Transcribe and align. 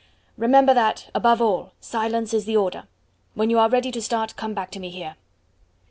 Remember 0.35 0.73
that, 0.73 1.11
above 1.13 1.43
all, 1.43 1.73
silence 1.79 2.33
is 2.33 2.45
the 2.45 2.57
order. 2.57 2.87
When 3.35 3.51
you 3.51 3.59
are 3.59 3.69
ready 3.69 3.91
to 3.91 4.01
start, 4.01 4.35
come 4.35 4.55
back 4.55 4.71
to 4.71 4.79
me 4.79 4.89
here." 4.89 5.15